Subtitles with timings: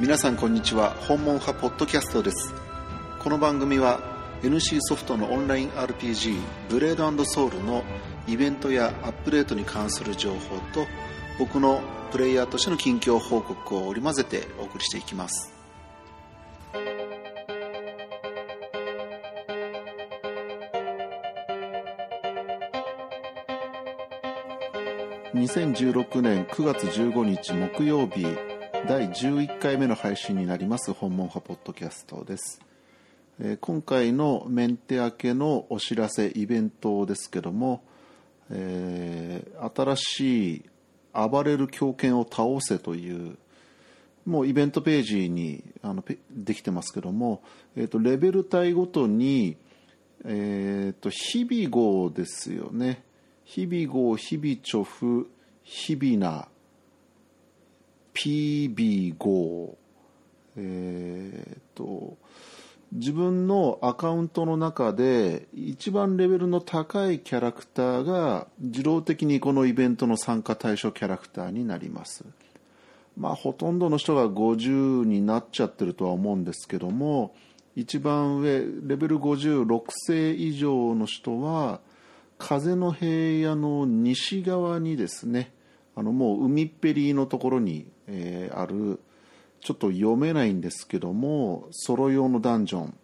[0.00, 0.92] 皆さんこんにちは。
[0.92, 2.54] 訪問派ポッドキャストです。
[3.18, 4.00] この番組は
[4.42, 7.84] NC ソフトのオンライン RPG ブレードソウルの
[8.26, 10.86] イベントやアップデートに関する情報と
[11.38, 11.82] 僕の
[12.12, 15.52] プレイヤーとしての近況報告を織り交ぜてお送りしていきます。
[25.34, 28.26] 2016年9月15日木曜日
[28.88, 32.60] 第11回目の配信になります訪問派ポッドキャストです、
[33.40, 37.82] え今回のメンテ明けのお知らせイベントですけども、
[38.50, 40.64] えー新しい
[41.12, 43.36] 暴れる狂犬を倒せという
[44.26, 47.42] もうイベントページにあのできてますけども、
[47.76, 49.56] えー、とレベル帯ごとに、
[50.24, 53.02] えー、と日々号ですよね。
[53.44, 55.30] 日々号日々チョフ
[55.64, 56.48] 日々な
[58.20, 59.76] PB5
[60.56, 62.18] えー、と
[62.92, 72.26] 自分のアカウントの中で一番レベルの高いキャラクターが自動的にこのイベントの参加対象キャラクターになります。
[73.16, 77.34] まあほとんどの人が50になっちゃってるとは思うんですけども
[77.74, 81.80] 一番上レベル56世以上の人は
[82.38, 85.52] 風の平野の西側にですね
[86.00, 89.00] あのもう海っぺりのところに、えーある
[89.60, 92.94] ちょっと読めないんですけどもソロ用のダンジョン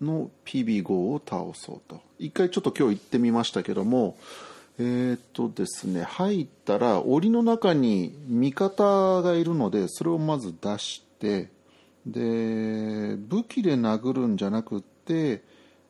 [0.00, 2.00] の PB5 を倒そうと。
[2.18, 4.16] 一回ちょっと今日行ってみましたけども
[4.78, 11.48] えーっとですね入ったら檻の中に味方がいるのでそれをまず出して
[12.06, 15.42] で武器で殴るんじゃなくって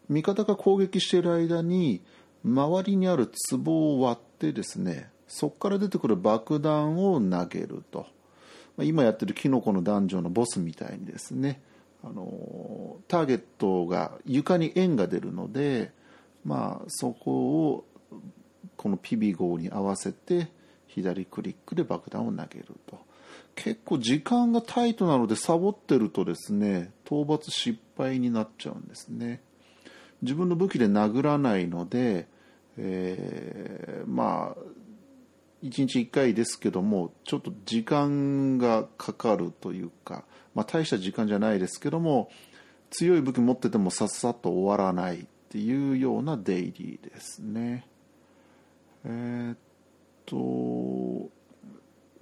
[0.09, 2.01] 味方が攻撃している間に
[2.45, 3.31] 周りにある
[3.65, 8.07] 壺を割ってですねそこから出てくる爆弾を投げると。
[8.79, 11.63] 今やってるキノコのダンジョンのボスみたいにですね
[12.05, 15.93] あのターゲットが床に円が出るので、
[16.45, 17.85] まあ、そこを
[18.77, 20.49] この PB5 に合わせて
[20.89, 22.99] 左クリックで爆弾を投げると。
[23.55, 29.41] 結構時間がタイトなのでサボってるとですね討伐失敗になっちゃうんですね。
[30.21, 32.27] 自分の武器で殴らないので、
[32.77, 34.61] えーまあ
[35.63, 40.25] 1日1回ですけどもちょっと時間がかかるというか、
[40.55, 42.31] まあ、大した時間じゃないですけども
[42.91, 47.87] 強い武器持っててもさっさと終わらないっていうようなデイリーですね。
[49.05, 49.57] えーっ
[50.27, 51.37] と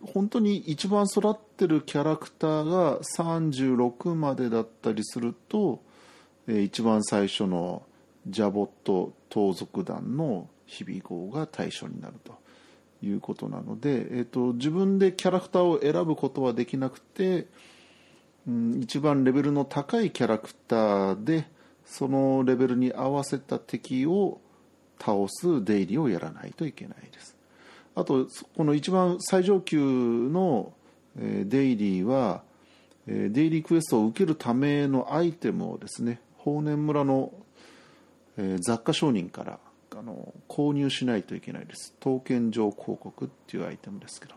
[0.07, 5.83] 本当に一番育ってるキャラクターが36までだったりすると、
[6.47, 7.83] 一番最初の
[8.27, 12.35] ジャボット盗賊団の日々号が対象になると。
[13.05, 17.47] いうことなので、えー、と自分でキャラクターを選ぶことはできなくて、
[18.49, 21.47] うん、一番レベルの高いキャラクターで
[21.85, 24.41] そのレベルに合わせた敵を
[24.99, 27.37] 倒す出入りをやらないといけないです。
[27.95, 28.27] あと
[28.57, 30.73] この一番最上級の、
[31.19, 32.43] えーデイリーは、
[33.07, 37.33] えーデイリークエストを受けるためのアイテムをですね法然村の、
[38.61, 39.59] 雑貨商人から
[39.97, 41.95] あの購入しないといけないです。
[42.01, 44.35] 刀剣状広告っていうアイテムですけど、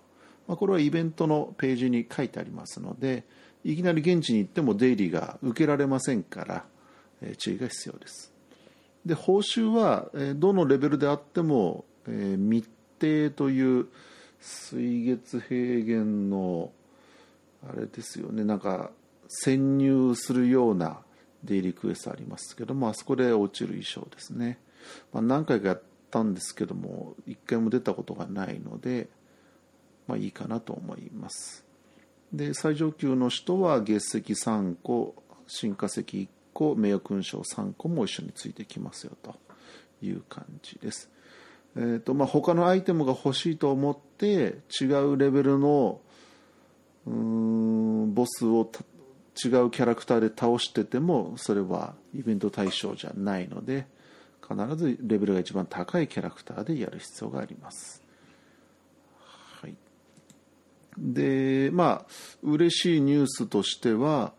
[0.47, 3.23] まあ、これはイベントのページに書いてありますので
[3.63, 6.65] いきなり現地に行っても出入りが受けられませんから、
[7.21, 8.33] えー注意が必要です。
[9.05, 12.69] で報酬は、えーどのレベルであっても、えー密
[12.99, 13.87] 偵という
[14.39, 16.71] 水月平原の
[17.67, 18.43] あれですよね。
[18.43, 18.91] なんか
[19.27, 20.99] 潜入するような
[21.43, 24.59] デイリークエストありますけどもあそこで落ちる衣装ですね、
[25.13, 25.81] まあ、何回かやっ
[26.11, 29.09] たんですけども一回も出たことがないので
[30.07, 31.65] まあいいかなと思います。
[32.33, 35.15] で最上級の人は月石3個
[35.47, 39.35] 進化石1個名誉勲章3個も一緒についてきますよと
[40.01, 41.09] いう感じです。
[41.75, 46.01] えーとまあ、他のアイテムが欲しいと思って違うレベルの
[47.05, 48.69] うーんボスを
[49.43, 53.85] 違うキャラクターで倒しててもそれはイベント対象じゃないので
[54.41, 58.01] 必ずレベルが一番高いキャラクターでやる必要があります。
[59.61, 59.75] はい、
[60.97, 62.05] でまあ
[62.43, 64.33] 嬉しいニュースとしては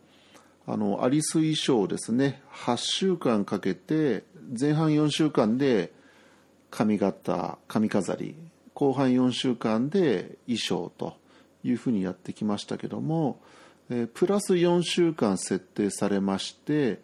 [0.67, 4.25] あのアリス衣装ですね8週間かけて
[4.59, 5.93] 前半4週間で
[6.71, 8.35] 髪型髪飾り
[8.75, 11.17] 後半4週間で衣装と
[11.65, 13.41] いうふうにやってきましたけども、
[13.91, 17.01] えプラス4週間設定されまして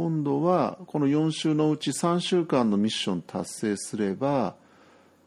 [0.00, 4.54] 今度はこの4週のうち3週間のミッション達成すれば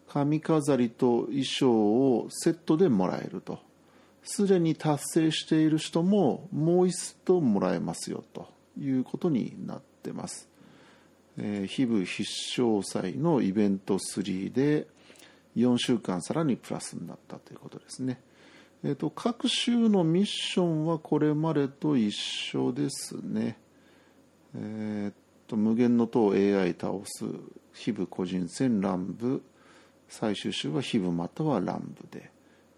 [0.07, 3.59] 髪飾りと衣装をセットでもらえると
[4.23, 8.47] すでに達成している人ももう一度もらえますよと
[8.79, 10.47] いうことになってます。
[11.37, 12.23] えー、非部必
[12.57, 14.87] 勝祭のイベント3で
[15.57, 18.21] 4週間さらにプラスになったということですね。
[18.85, 23.60] えーと、各州のミッションはこれまでと一緒ですね。
[24.55, 25.13] えー
[25.47, 27.25] と、無限の塔 AI 倒す
[27.73, 29.41] 非部個人戦乱舞
[30.09, 32.31] 最終週は非部または乱舞で、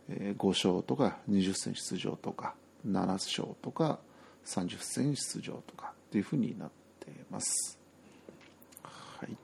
[0.09, 2.55] えー、5勝とか20戦出場とか
[2.87, 3.99] 7勝とか
[4.45, 7.79] 30戦出場とかっていうふうになっています。
[8.83, 9.37] はい、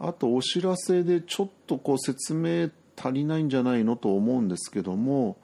[0.00, 5.36] あとお知らせでちょっとこう説明足りないんじゃないのと思うんですけども、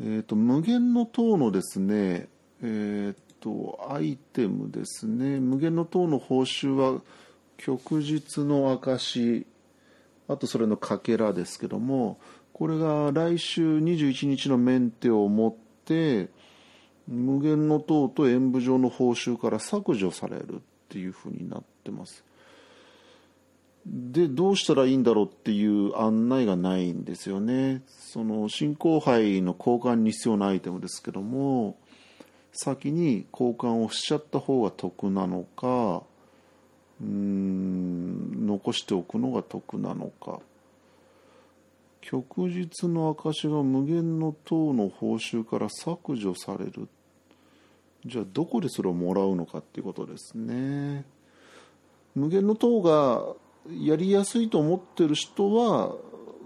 [0.00, 2.28] えーと、無限の塔のですね、
[2.62, 5.40] えーと、アイテムですね。
[5.40, 7.02] 無限の塔の報酬は
[7.58, 9.46] 旭日の証
[10.28, 12.18] あとそれのかけらですけども
[12.52, 15.54] これが来週21日のメンテをもっ
[15.84, 16.30] て
[17.06, 22.24] 無限の塔と演舞場の報酬から削除されるっていうふうになってます。
[23.84, 27.82] でどうしたらいいんだろうっていう案内がないんですよね。
[27.88, 31.76] その新興杯の交換に必要なアイテムですけども
[32.52, 36.02] 先に交換をしちゃった方が得なのか
[37.00, 40.40] うーん残しておくのが得なのか。
[42.02, 46.88] 旭日の証が無限の塔の報酬から削除される。
[48.04, 51.04] じゃあどこでそれをもらうのかっていうことですね。
[52.14, 53.34] 無限の塔が
[53.70, 55.94] やりやすいと思ってる人は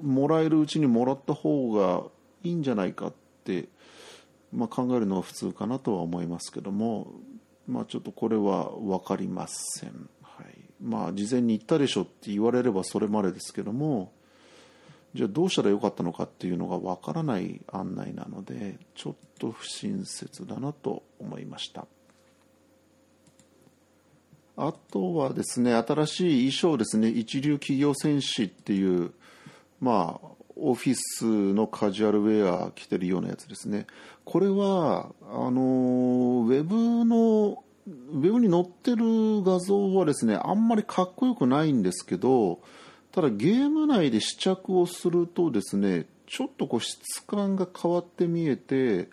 [0.02, 2.04] もらえるうちにもらった方が
[2.44, 3.12] いいんじゃないかっ
[3.44, 3.68] て、
[4.56, 7.12] まあ、考えるのが普通かなとは思いますけども、
[7.66, 10.46] まあ、ちょっとこれは分かりません、はい。
[10.82, 14.12] まあ、事前に言ったでしょって言われればそれまでですけども
[15.14, 21.86] じゃあどうしたらよかったのかっていうのがわからない案内なのでちょっと不親切だなと思いました。
[24.58, 27.08] あとはですね新しい衣装ですね。
[27.08, 29.12] 一流企業戦士っていう
[29.80, 33.86] まあオフィスのカジュアルウェア着てるようなやつですね。
[34.24, 42.60] これはあのウェブのウェブに載ってる画像はですねあんまりかっこよくないんですけど
[43.12, 49.08] ただゲーム内で試着をするとですねちょっとこう質感が変わって見えて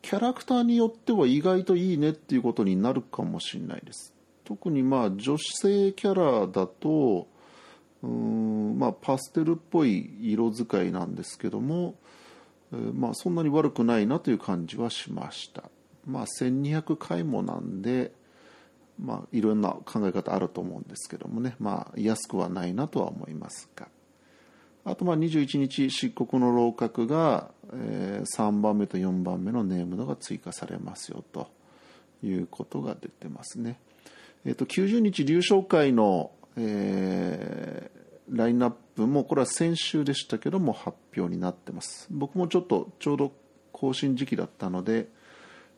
[0.00, 4.14] キャラクターによっては意外といいねっていうことになるかもしれないです。
[4.44, 7.26] 特にまあ女性キャラだと
[8.02, 11.94] うんまあパステルっぽい色使いなんですけども、
[12.72, 15.64] えー、まあそんなに悪くないなという感じはしました。
[16.06, 18.12] まあ1200回もなんで
[18.98, 23.88] まあ、いろんな考え方あると思うんですけどもね、まあ、安くはないなとは思いますが。
[24.84, 31.48] あとまあ21日漆黒の楼閣が、えー、3番目と4番目のネームドが追加されますよと
[32.22, 33.80] いうことが出てますね、
[34.44, 43.32] えー、と90日流昇会の、えー、ラインナップもこれは先週でしたけども発表になってます僕もちょっとちょうど
[43.72, 45.08] 更新時期だったので、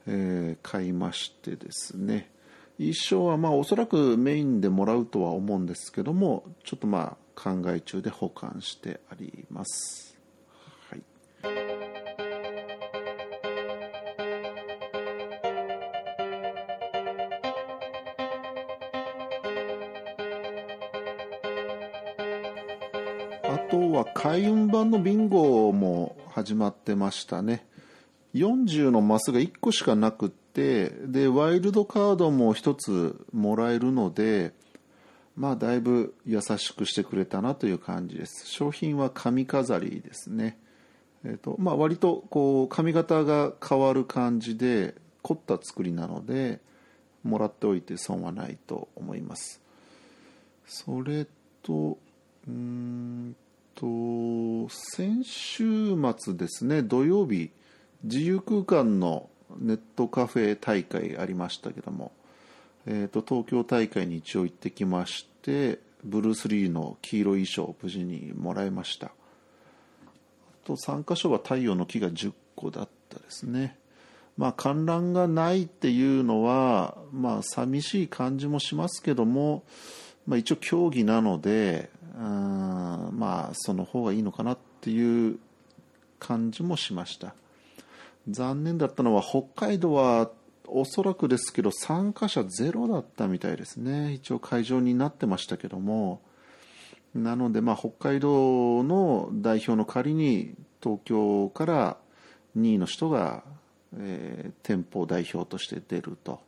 [0.07, 2.31] えー、買いましてですね
[2.79, 10.07] 衣装はまあおそらくメインでもらうとは思うんですけどもちょっとまあ考え中で保管してあります。
[23.48, 27.67] あとは開運版のビンゴも始まってましたね。
[28.34, 34.52] 40のマスが1個しかなくってでワイルドカードも1つもらえるので
[35.34, 38.46] まあだいぶ優しくしてくれたなという感じです。
[38.46, 40.58] 商品は髪飾りですね。
[41.24, 46.60] えーとまあ、割とこう髪型が変わる感じで凝った作りなので
[47.24, 49.62] もらっておいて損はないと思います。
[50.67, 51.26] それ
[51.62, 51.96] と
[52.47, 53.37] うん
[53.75, 57.51] と先週末ですね土曜日
[58.03, 59.29] 自由空間の
[59.59, 62.13] ネットカフェ大会ありましたけども、
[62.87, 69.07] えーと、東京大会に一応行ってきましてブルース・リーの黄色い衣装を無事にもらいました。
[69.07, 69.11] あ
[70.65, 73.77] と3箇所は太陽の木が10個だったですね。
[74.37, 79.65] まあ観覧がないっていうのはまあ寂しい感じもしますけども、
[80.27, 85.39] まあ、一応競技なのでうんまあその方がいいのかなっていう
[86.19, 87.34] 感じもしました。
[88.29, 90.31] 残念だったのは北海道は
[90.67, 94.13] おそらくですけど参加者ゼロだったみたいですね。
[94.13, 96.20] 一応会場になってましたけども。
[97.15, 101.96] なのでまあ北海道の代表の仮に東京から
[102.58, 103.44] 2位の人が、
[103.96, 106.41] えー、店舗代表として出ると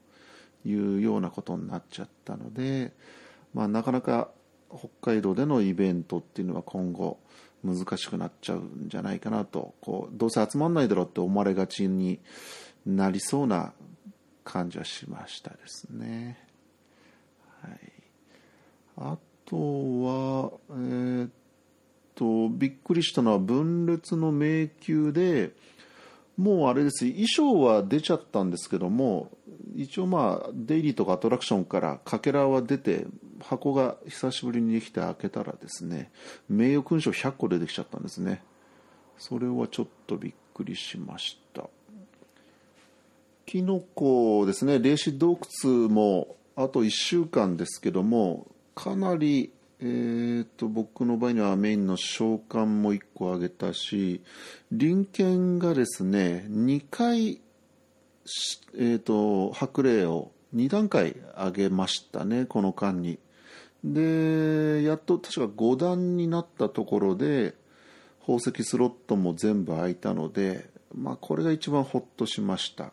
[0.66, 2.92] いうようなことになっちゃったので、
[3.54, 4.28] まあ、なかなか
[4.72, 7.18] 北海道でのイベントっていうのは今後
[7.62, 12.20] 難しくなっちゃうんじゃないかなとこうどうせ集まんないだろうって思われがちに
[12.86, 13.72] なりそうな
[14.44, 16.38] 感じはしましたですね。
[17.62, 17.78] はい、
[18.96, 21.30] あとは、えー、っ
[22.14, 25.52] とびっくりしたのは分裂の迷宮で
[26.40, 27.04] もうあれです。
[27.04, 29.30] 衣装は出ちゃったんですけども
[29.76, 33.06] 一応まあデイリーとかアトラクションからかけらは出て
[33.40, 36.10] 箱が久しぶりにできて開けたらですね
[36.48, 38.42] 名誉勲章100個出てきちゃったんですね。
[39.18, 41.68] それはちょっとびっくりしました。
[43.44, 44.78] キノコですね。
[44.78, 54.22] 霊視洞窟もあと1週間ですけどもかなりえーと、僕の場合にはメインの召喚も1個あげたし
[54.70, 57.40] 臨検がですね2回、
[58.76, 63.18] えーと、白霊を2段階上げましたねこの間に。
[63.82, 67.54] でやっと確か5段になったところで
[68.20, 72.92] 宝石スロットも全部開いたので、まあ、これが一番ホッとしました。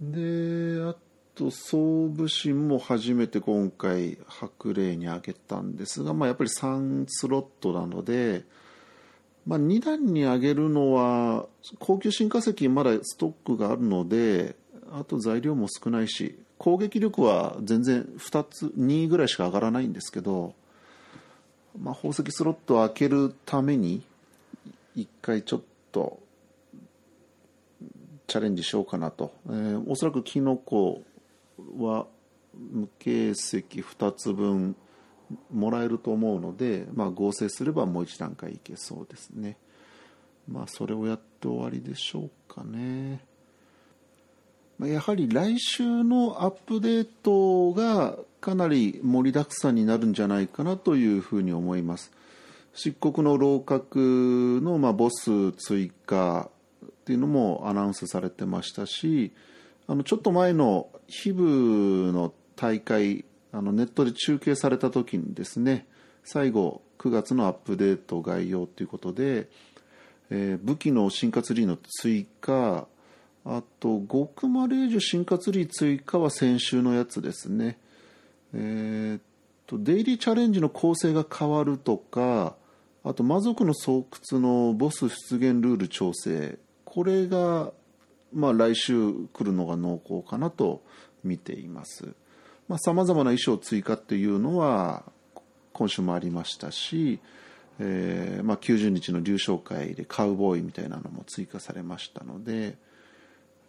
[0.00, 0.94] であ
[1.34, 8.44] と総武神も初めて今回白霊に上げたんですが、まあ、やっぱり3スロットなので、
[9.46, 11.46] まあ、2段に上げるのは
[11.80, 14.54] 高級新化石まだストックがあるので
[14.92, 20.54] あと材料も少ないし攻撃力は全然2つ2ぐらいしか上がらないんですけど、
[21.78, 24.02] まあ、宝石スロットを開けるために
[24.96, 26.20] 1回ちょっと
[28.28, 31.02] チャレンジしようかなと、えー、おそらくキノコ
[31.78, 32.06] は
[32.54, 34.76] 無形石2つ分
[35.52, 39.56] もらえると思うので、まあ、合成すればもう一段階いけそうですね。
[40.48, 43.24] まあそれをやって終わりでしょうかね。
[44.80, 52.12] やはり来週のアップデートがかなり盛りだくさんになるんじゃないかなというふうに思います。
[52.74, 56.50] 漆黒の楼閣のまあボス追加
[56.84, 59.32] っていうのもアナウンスされてましたし
[59.86, 65.86] あのちょっと前のヒブの大会あのネットで中継された時にですね
[66.24, 69.48] 最後9月のアップデート概要ということで、
[70.30, 72.86] えー、武器の進化ツリーの追加
[73.44, 77.78] あと極魔霊樹進化ツリー追加は先週のやつですね。
[78.54, 79.22] えー、っ
[79.66, 82.56] とデイリーチャレンジの構成が変わるとか
[83.04, 83.88] あと魔族の巣
[84.32, 86.58] 窟のボス出現ルール調整。
[86.86, 87.72] これが
[88.34, 90.82] まあ、来週来るのが濃厚かなと
[91.22, 92.14] 見ています
[92.78, 95.04] さまざ、まな衣装追加っていうのは
[95.72, 97.20] 今週もありましたし、
[97.78, 102.76] えーまあ、90日の流昇会でカウボーイみたいなのも追加されましたので、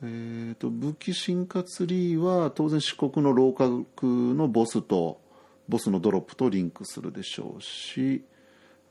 [0.03, 5.19] えーと、武器進化ツリーは当然四国の楼閣のボスと
[5.67, 8.23] ボスのドロップとリンクするでしょうし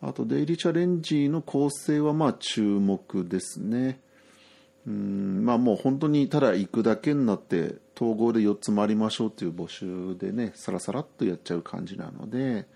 [0.00, 4.00] あとデイリーチャレンジの構成はまあ注目ですね。
[4.86, 12.66] うんまあもう本当にただ行くだけになって統合で4つ回りましょうっていう募集でねさらさらっとやっちゃう感じなので、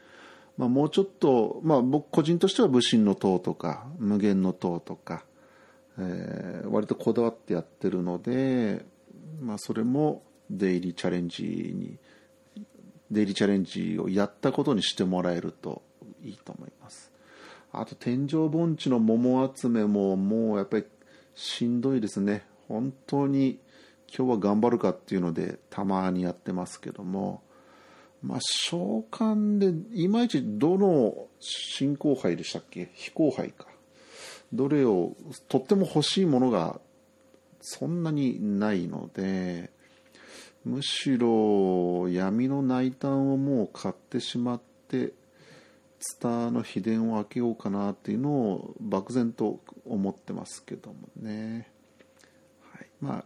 [0.57, 5.25] まあ、もうちょっと、まあ、僕個人としては武神の塔とか無限の塔とか、
[5.99, 8.87] えー、割とこだわってやってるので、
[9.41, 11.99] まあ、それもデイリーチャレンジに
[13.11, 15.83] デイリーチャレンジをやったことにしてもらえると
[16.25, 17.13] いいと思います。
[17.71, 20.85] あと天井盆地の桃集めももうやっぱり
[21.41, 22.45] しんどいですね。
[22.67, 23.61] 本当に
[24.13, 27.43] 今日は頑張るかっていうのでたまにやってますけども。
[28.21, 32.91] まあ召喚でいまいちどの進行杯でしたっけ？
[32.95, 33.69] 非公杯か。
[34.53, 35.15] どれを
[35.49, 36.81] とっても欲しいものが
[37.61, 39.71] そんなにないので
[40.65, 45.13] むしろ闇の内胆をもう買ってしまって
[46.01, 51.71] ツターの秘伝を開けようかなっていうのを漠然と思ってますけどもね、
[52.73, 53.25] はい、まあ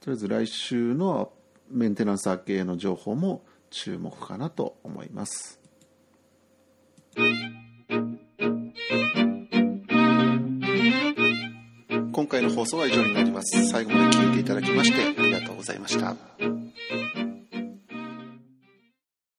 [0.00, 1.32] とりあえず来週の
[1.70, 5.60] メンテナンス明けの情報も注目かなと思います。
[12.12, 13.68] 今回の放送は以上になります。
[13.68, 16.63] 最後まで聞いていただきましてありがとうございました。